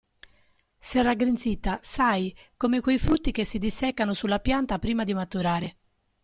[0.79, 5.77] S'è raggrinzita, sai, come quei frutti che si disseccano sulla pianta prima di maturare.